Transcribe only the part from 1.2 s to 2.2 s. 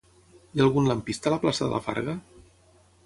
a la plaça de la Farga?